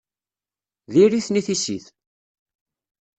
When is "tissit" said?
1.47-1.85